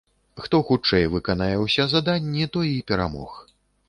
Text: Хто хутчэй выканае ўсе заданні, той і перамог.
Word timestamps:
Хто 0.43 0.59
хутчэй 0.69 1.03
выканае 1.15 1.51
ўсе 1.63 1.85
заданні, 1.91 2.47
той 2.57 2.71
і 2.71 2.81
перамог. 2.93 3.37